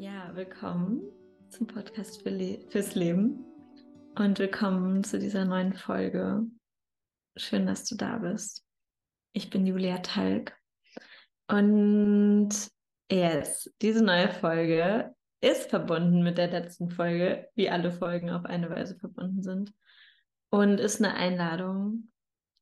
[0.00, 1.02] Ja, willkommen
[1.50, 3.44] zum Podcast für Le fürs Leben
[4.18, 6.46] und willkommen zu dieser neuen Folge.
[7.36, 8.64] Schön, dass du da bist.
[9.34, 10.56] Ich bin Julia Talg
[11.48, 12.48] und
[13.12, 18.70] yes, diese neue Folge ist verbunden mit der letzten Folge, wie alle Folgen auf eine
[18.70, 19.74] Weise verbunden sind
[20.48, 22.10] und ist eine Einladung,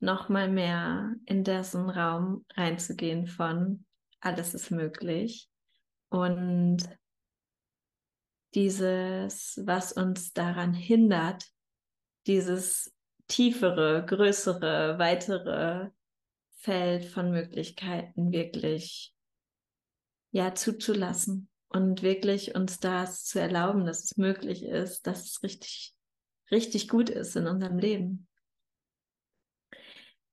[0.00, 3.84] nochmal mehr in dessen Raum reinzugehen von
[4.18, 5.48] alles ist möglich
[6.08, 6.78] und
[8.54, 11.44] dieses, was uns daran hindert,
[12.26, 12.94] dieses
[13.28, 15.90] tiefere, größere, weitere
[16.58, 19.14] Feld von Möglichkeiten wirklich
[20.30, 25.94] ja zuzulassen und wirklich uns das zu erlauben, dass es möglich ist, dass es richtig
[26.50, 28.28] richtig gut ist in unserem Leben.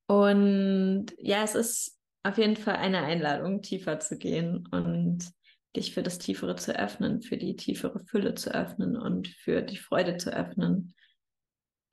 [0.07, 5.31] Und ja, es ist auf jeden Fall eine Einladung, tiefer zu gehen und
[5.75, 9.77] dich für das Tiefere zu öffnen, für die tiefere Fülle zu öffnen und für die
[9.77, 10.93] Freude zu öffnen.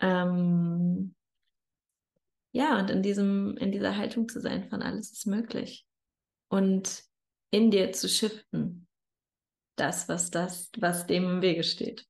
[0.01, 1.15] Ähm,
[2.53, 5.87] ja, und in diesem, in dieser Haltung zu sein von alles ist möglich.
[6.49, 7.03] Und
[7.51, 8.89] in dir zu shiften.
[9.77, 12.07] Das, was das, was dem im Wege steht.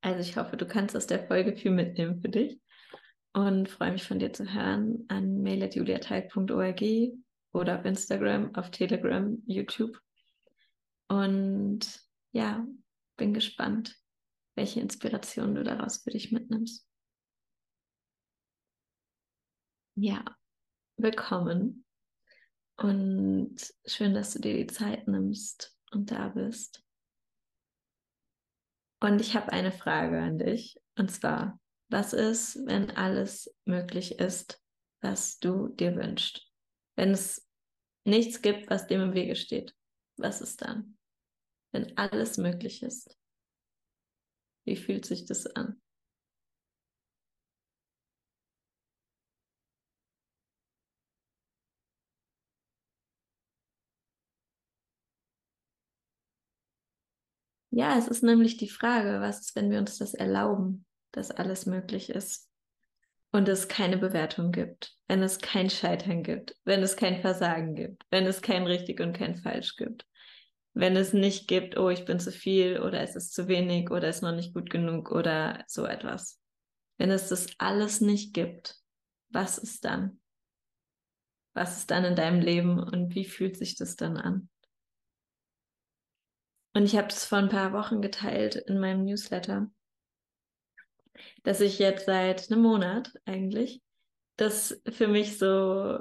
[0.00, 2.60] Also ich hoffe, du kannst aus der Folge viel mitnehmen für dich
[3.32, 6.82] und freue mich von dir zu hören an mail.juliateig.org
[7.56, 9.98] oder auf Instagram, auf Telegram, YouTube.
[11.08, 12.00] Und
[12.32, 12.66] ja,
[13.16, 13.96] bin gespannt,
[14.54, 16.86] welche Inspiration du daraus für dich mitnimmst.
[19.94, 20.24] Ja,
[20.98, 21.86] willkommen
[22.76, 26.84] und schön, dass du dir die Zeit nimmst und da bist.
[29.00, 34.62] Und ich habe eine Frage an dich, und zwar, was ist, wenn alles möglich ist,
[35.00, 36.50] was du dir wünschst?
[36.96, 37.45] Wenn es
[38.06, 39.74] nichts gibt, was dem im Wege steht.
[40.16, 40.96] Was ist dann?
[41.72, 43.16] Wenn alles möglich ist.
[44.66, 45.80] Wie fühlt sich das an?
[57.70, 61.66] Ja, es ist nämlich die Frage, was ist, wenn wir uns das erlauben, dass alles
[61.66, 62.48] möglich ist?
[63.32, 68.04] Und es keine Bewertung gibt, wenn es kein Scheitern gibt, wenn es kein Versagen gibt,
[68.10, 70.06] wenn es kein richtig und kein falsch gibt,
[70.74, 74.08] wenn es nicht gibt, oh, ich bin zu viel oder es ist zu wenig oder
[74.08, 76.40] es ist noch nicht gut genug oder so etwas.
[76.98, 78.76] Wenn es das alles nicht gibt,
[79.28, 80.20] was ist dann?
[81.54, 84.48] Was ist dann in deinem Leben und wie fühlt sich das dann an?
[86.74, 89.70] Und ich habe das vor ein paar Wochen geteilt in meinem Newsletter
[91.42, 93.82] dass ich jetzt seit einem Monat eigentlich
[94.36, 95.98] das für mich so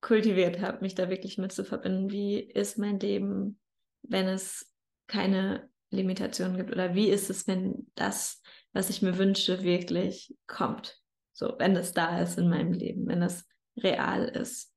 [0.00, 2.10] kultiviert habe, mich da wirklich mit zu verbinden.
[2.10, 3.58] Wie ist mein Leben,
[4.02, 4.72] wenn es
[5.06, 6.70] keine Limitationen gibt?
[6.70, 11.00] Oder wie ist es, wenn das, was ich mir wünsche, wirklich kommt?
[11.32, 14.72] So, wenn es da ist in meinem Leben, wenn es real ist.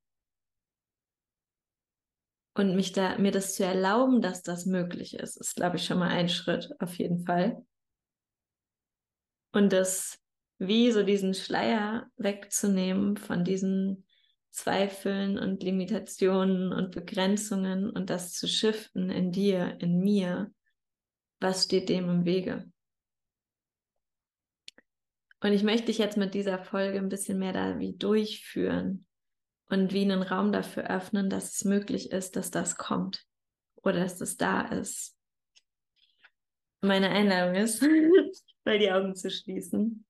[2.55, 5.99] Und mich da, mir das zu erlauben, dass das möglich ist, ist, glaube ich, schon
[5.99, 7.63] mal ein Schritt auf jeden Fall.
[9.51, 10.19] Und das
[10.59, 14.05] wie so diesen Schleier wegzunehmen von diesen
[14.49, 20.51] Zweifeln und Limitationen und Begrenzungen und das zu shiften in dir, in mir,
[21.39, 22.71] was steht dem im Wege?
[25.41, 29.05] Und ich möchte dich jetzt mit dieser Folge ein bisschen mehr da wie durchführen
[29.69, 33.23] und wie einen Raum dafür öffnen, dass es möglich ist, dass das kommt
[33.75, 35.15] oder dass das da ist.
[36.81, 37.83] Meine Einladung ist,
[38.67, 40.05] mal die Augen zu schließen.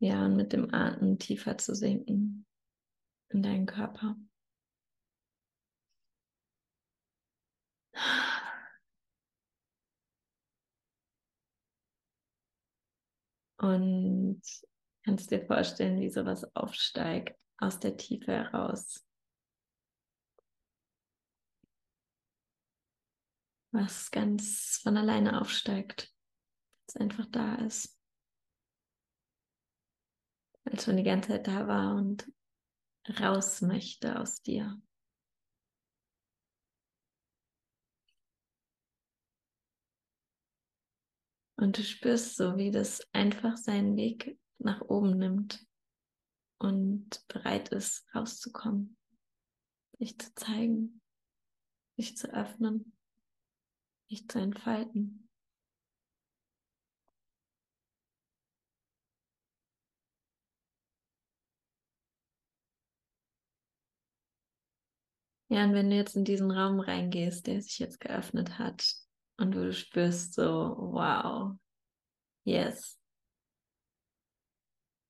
[0.00, 2.44] Ja, und mit dem Atmen tiefer zu sinken
[3.30, 4.16] in deinen Körper.
[13.62, 14.42] Und
[15.04, 19.06] kannst dir vorstellen, wie sowas aufsteigt aus der Tiefe heraus.
[23.70, 26.12] Was ganz von alleine aufsteigt,
[26.88, 27.96] es einfach da ist.
[30.64, 32.30] Als schon die ganze Zeit da war und
[33.20, 34.76] raus möchte aus dir.
[41.62, 45.64] Und du spürst so, wie das einfach seinen Weg nach oben nimmt
[46.58, 48.96] und bereit ist, rauszukommen,
[50.00, 51.00] sich zu zeigen,
[51.96, 52.96] sich zu öffnen,
[54.10, 55.28] dich zu entfalten.
[65.48, 69.01] Ja, und wenn du jetzt in diesen Raum reingehst, der sich jetzt geöffnet hat
[69.42, 71.56] und du spürst so, wow,
[72.44, 72.98] yes.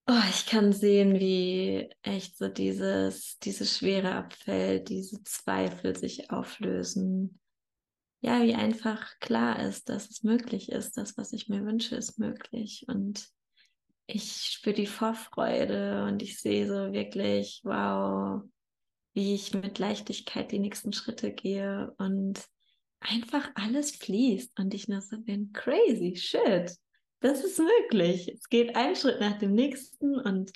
[0.08, 7.38] Oh, ich kann sehen, wie echt so dieses, diese Schwere abfällt, diese Zweifel sich auflösen.
[8.20, 10.96] Ja, wie einfach klar ist, dass es möglich ist.
[10.96, 12.86] Das, was ich mir wünsche, ist möglich.
[12.88, 13.28] Und
[14.06, 18.42] ich spüre die Vorfreude und ich sehe so wirklich, wow,
[19.14, 22.44] wie ich mit Leichtigkeit die nächsten Schritte gehe und
[23.02, 26.76] einfach alles fließt und ich nur so bin, crazy shit,
[27.20, 28.28] das ist möglich.
[28.28, 30.52] Es geht ein Schritt nach dem nächsten und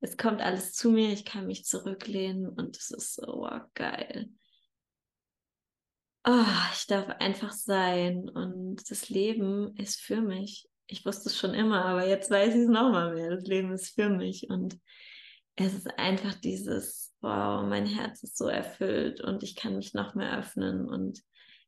[0.00, 4.30] es kommt alles zu mir, ich kann mich zurücklehnen und es ist so, wow, geil.
[6.24, 10.68] Oh, ich darf einfach sein und das Leben ist für mich.
[10.88, 13.30] Ich wusste es schon immer, aber jetzt weiß ich es nochmal mehr.
[13.30, 14.78] Das Leben ist für mich und
[15.56, 20.14] es ist einfach dieses, wow, mein Herz ist so erfüllt und ich kann mich noch
[20.14, 21.22] mehr öffnen und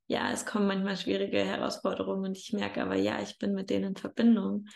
[0.08, 3.90] ja, es kommen manchmal schwierige Herausforderungen und ich merke aber, ja, ich bin mit denen
[3.90, 4.66] in Verbindung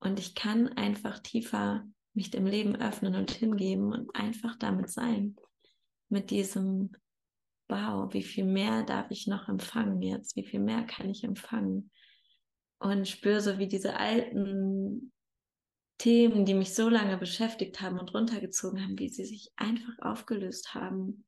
[0.00, 5.36] und ich kann einfach tiefer mich dem Leben öffnen und hingeben und einfach damit sein.
[6.08, 6.90] Mit diesem,
[7.68, 10.34] wow, wie viel mehr darf ich noch empfangen jetzt?
[10.34, 11.92] Wie viel mehr kann ich empfangen?
[12.80, 15.12] Und spüre so, wie diese alten
[15.98, 20.74] Themen, die mich so lange beschäftigt haben und runtergezogen haben, wie sie sich einfach aufgelöst
[20.74, 21.24] haben.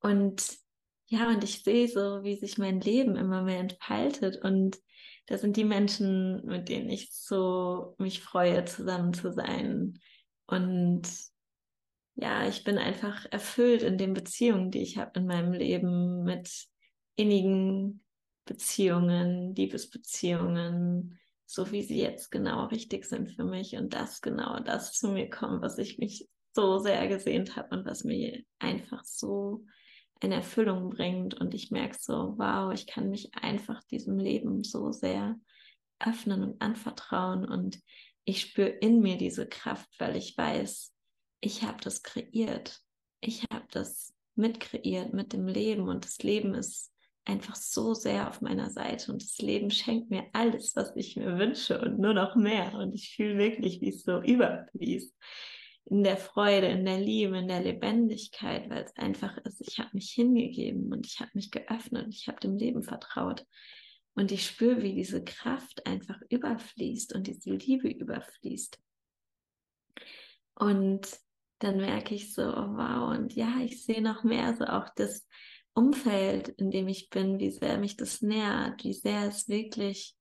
[0.00, 0.63] Und
[1.14, 4.42] ja, und ich sehe so, wie sich mein Leben immer mehr entfaltet.
[4.42, 4.78] Und
[5.26, 9.98] das sind die Menschen, mit denen ich so mich freue, zusammen zu sein.
[10.46, 11.02] Und
[12.16, 16.50] ja, ich bin einfach erfüllt in den Beziehungen, die ich habe in meinem Leben mit
[17.16, 18.04] innigen
[18.44, 24.92] Beziehungen, Liebesbeziehungen, so wie sie jetzt genau richtig sind für mich und das genau das
[24.92, 29.64] zu mir kommt, was ich mich so sehr gesehnt habe und was mir einfach so
[30.20, 31.34] eine Erfüllung bringt.
[31.34, 35.36] Und ich merke so, wow, ich kann mich einfach diesem Leben so sehr
[35.98, 37.44] öffnen und anvertrauen.
[37.44, 37.80] Und
[38.24, 40.94] ich spüre in mir diese Kraft, weil ich weiß,
[41.40, 42.80] ich habe das kreiert.
[43.20, 46.92] Ich habe das mitkreiert mit dem Leben und das Leben ist
[47.24, 51.38] einfach so sehr auf meiner Seite und das Leben schenkt mir alles, was ich mir
[51.38, 52.74] wünsche und nur noch mehr.
[52.74, 55.14] Und ich fühle wirklich, wie es so überfließt.
[55.86, 59.90] In der Freude, in der Liebe, in der Lebendigkeit, weil es einfach ist, ich habe
[59.92, 63.44] mich hingegeben und ich habe mich geöffnet, ich habe dem Leben vertraut.
[64.14, 68.78] Und ich spüre, wie diese Kraft einfach überfließt und diese Liebe überfließt.
[70.54, 71.08] Und
[71.58, 75.26] dann merke ich so, oh wow, und ja, ich sehe noch mehr so auch das,
[75.74, 80.16] Umfeld, in dem ich bin, wie sehr mich das nährt, wie sehr es wirklich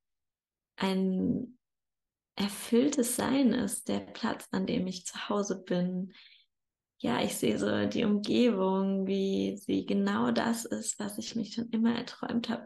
[0.75, 1.59] ein
[2.35, 6.13] erfülltes Sein ist, der Platz, an dem ich zu Hause bin.
[6.99, 11.69] Ja, ich sehe so die Umgebung, wie sie genau das ist, was ich mich schon
[11.69, 12.65] immer erträumt habe.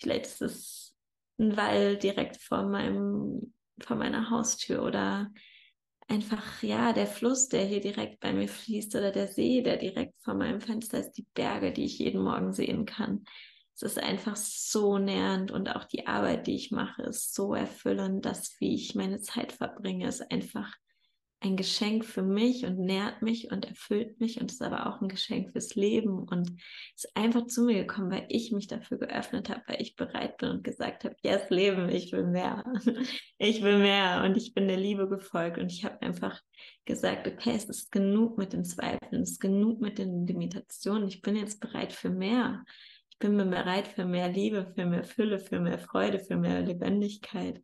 [0.00, 0.96] Vielleicht ist es
[1.38, 5.30] ein Wald direkt vor meinem, vor meiner Haustür oder
[6.08, 10.14] einfach, ja, der Fluss, der hier direkt bei mir fließt oder der See, der direkt
[10.22, 13.24] vor meinem Fenster ist, die Berge, die ich jeden Morgen sehen kann.
[13.76, 18.24] Es ist einfach so nährend und auch die Arbeit, die ich mache, ist so erfüllend,
[18.24, 20.72] dass wie ich meine Zeit verbringe, ist einfach
[21.40, 25.08] ein Geschenk für mich und nährt mich und erfüllt mich und ist aber auch ein
[25.08, 26.50] Geschenk fürs Leben und
[26.94, 30.48] ist einfach zu mir gekommen, weil ich mich dafür geöffnet habe, weil ich bereit bin
[30.48, 32.64] und gesagt habe, yes, Leben, ich will mehr.
[33.38, 36.40] Ich will mehr und ich bin der Liebe gefolgt und ich habe einfach
[36.86, 41.20] gesagt, okay, es ist genug mit den Zweifeln, es ist genug mit den Limitationen, ich
[41.20, 42.64] bin jetzt bereit für mehr.
[43.18, 47.62] Ich bin bereit für mehr Liebe, für mehr Fülle, für mehr Freude, für mehr Lebendigkeit.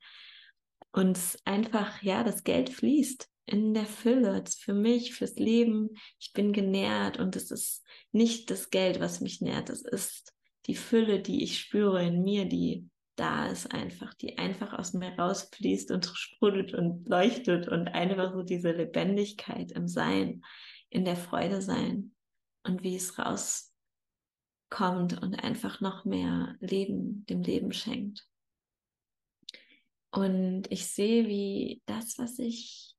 [0.92, 5.90] Und einfach, ja, das Geld fließt in der Fülle, für mich, fürs Leben.
[6.18, 10.32] Ich bin genährt und es ist nicht das Geld, was mich nährt, es ist
[10.66, 15.12] die Fülle, die ich spüre in mir, die da ist einfach, die einfach aus mir
[15.18, 20.42] rausfließt und sprudelt und leuchtet und einfach so diese Lebendigkeit im Sein,
[20.88, 22.14] in der Freude sein
[22.64, 23.18] und wie es
[24.72, 28.26] rauskommt und einfach noch mehr Leben, dem Leben schenkt.
[30.10, 32.94] Und ich sehe, wie das, was ich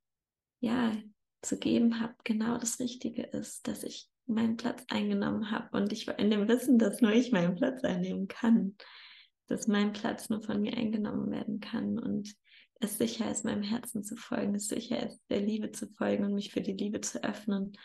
[0.59, 0.95] ja
[1.41, 6.07] zu geben habe, genau das Richtige ist, dass ich meinen Platz eingenommen habe und ich
[6.07, 8.77] war in dem Wissen, dass nur ich meinen Platz einnehmen kann,
[9.47, 12.33] dass mein Platz nur von mir eingenommen werden kann und
[12.79, 16.33] es sicher ist, meinem Herzen zu folgen, es sicher ist, der Liebe zu folgen und
[16.33, 17.77] mich für die Liebe zu öffnen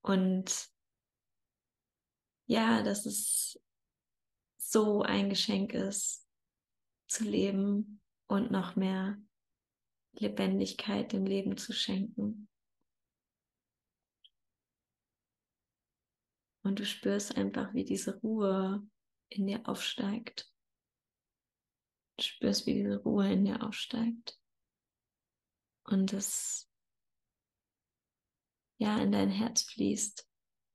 [0.00, 0.68] und
[2.46, 3.60] ja, dass es
[4.56, 6.26] so ein Geschenk ist,
[7.06, 9.18] zu leben und noch mehr
[10.12, 12.48] Lebendigkeit dem Leben zu schenken.
[16.62, 18.86] Und du spürst einfach, wie diese Ruhe
[19.28, 20.50] in dir aufsteigt.
[22.16, 24.38] Du spürst, wie diese Ruhe in dir aufsteigt.
[25.84, 26.70] Und es
[28.78, 30.26] ja in dein Herz fließt,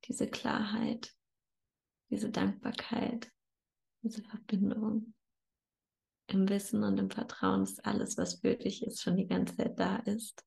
[0.05, 1.15] diese Klarheit,
[2.09, 3.31] diese Dankbarkeit,
[4.03, 5.13] diese Verbindung.
[6.27, 9.79] Im Wissen und im Vertrauen, dass alles, was für dich ist, schon die ganze Zeit
[9.79, 10.45] da ist.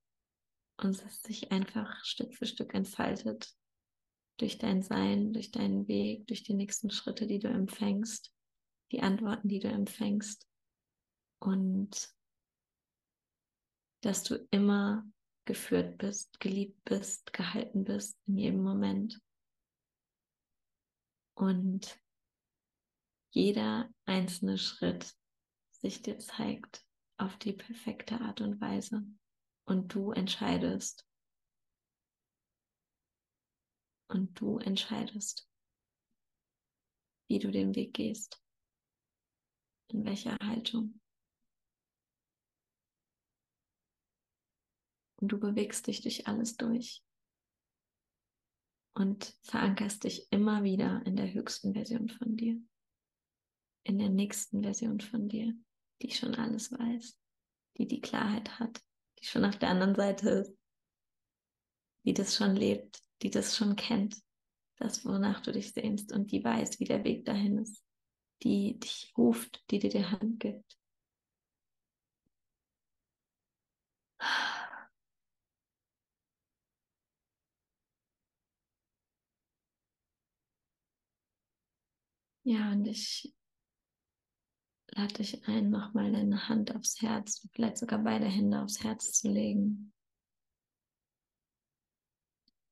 [0.79, 3.53] Und es sich einfach Stück für Stück entfaltet
[4.39, 8.33] durch dein Sein, durch deinen Weg, durch die nächsten Schritte, die du empfängst,
[8.91, 10.47] die Antworten, die du empfängst.
[11.41, 12.13] Und
[14.03, 15.05] dass du immer
[15.45, 19.21] geführt bist, geliebt bist, gehalten bist in jedem Moment.
[21.35, 21.99] Und
[23.31, 25.15] jeder einzelne Schritt
[25.71, 26.87] sich dir zeigt
[27.17, 29.05] auf die perfekte Art und Weise.
[29.65, 31.07] Und du entscheidest.
[34.09, 35.49] Und du entscheidest,
[37.29, 38.43] wie du den Weg gehst.
[39.89, 41.01] In welcher Haltung.
[45.17, 47.03] Und du bewegst dich durch alles durch
[48.95, 52.61] und verankerst dich immer wieder in der höchsten Version von dir,
[53.85, 55.55] in der nächsten Version von dir,
[56.03, 57.19] die schon alles weiß,
[57.79, 58.81] die die Klarheit hat,
[59.19, 60.57] die schon auf der anderen Seite ist,
[62.05, 64.17] die das schon lebt, die das schon kennt,
[64.77, 67.85] das, wonach du dich sehnst und die weiß, wie der Weg dahin ist,
[68.43, 70.77] die dich ruft, die dir die Hand gibt.
[82.45, 83.33] Ja, und ich
[84.89, 89.29] lade dich ein, nochmal deine Hand aufs Herz, vielleicht sogar beide Hände aufs Herz zu
[89.31, 89.93] legen.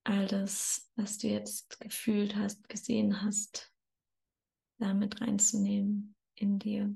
[0.05, 3.73] All das, was du jetzt gefühlt hast, gesehen hast,
[4.79, 6.95] damit reinzunehmen in dir.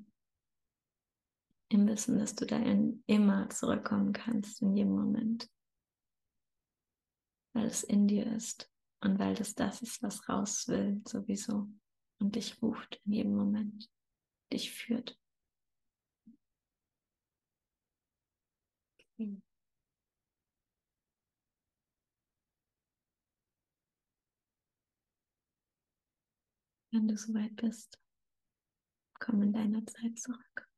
[1.69, 2.59] Im Wissen, dass du da
[3.07, 5.49] immer zurückkommen kannst, in jedem Moment.
[7.53, 11.69] Weil es in dir ist und weil das das ist, was raus will, sowieso
[12.19, 13.91] und dich ruft in jedem Moment,
[14.53, 15.19] dich führt.
[26.91, 28.01] Wenn du soweit bist,
[29.21, 30.69] komm in deiner Zeit zurück.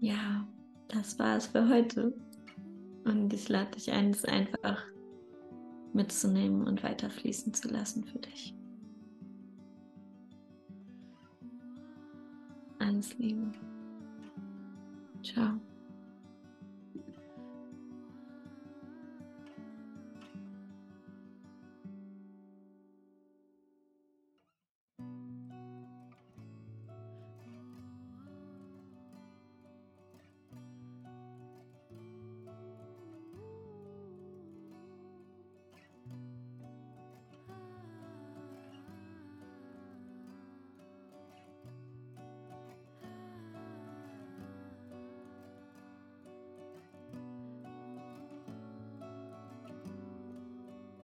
[0.00, 0.47] Ja,
[0.88, 2.12] das war es für heute.
[3.04, 4.84] Und ich lade dich ein, es einfach
[5.92, 8.54] mitzunehmen und weiter fließen zu lassen für dich.
[12.78, 13.52] Alles Liebe.
[15.22, 15.60] Ciao.